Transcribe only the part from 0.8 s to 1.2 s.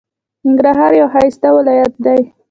یو